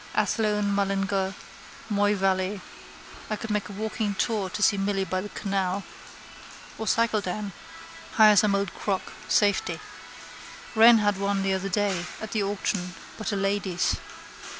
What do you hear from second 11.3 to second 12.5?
the other day at the